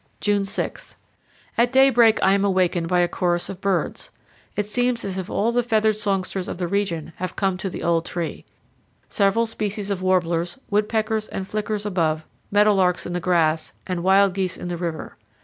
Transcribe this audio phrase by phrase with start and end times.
[0.19, 0.95] June 6.
[1.59, 4.09] At daybreak I am awakened by a chorus of birds.
[4.55, 7.83] It seems as if all the feathered songsters of the region have come to the
[7.83, 8.43] old tree.
[9.09, 14.33] Several species of warblers, woodpeckers, and flickers above, meadow larks in the grass, and wild
[14.33, 15.17] geese in the river.